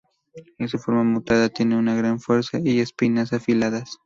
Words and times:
En 0.57 0.67
su 0.67 0.79
forma 0.79 1.03
mutada, 1.03 1.49
tiene 1.49 1.77
una 1.77 1.93
gran 1.93 2.19
fuerza 2.19 2.57
y 2.59 2.79
espinas 2.79 3.33
afiladas. 3.33 3.99